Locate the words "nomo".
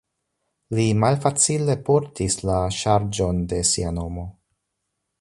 4.01-4.29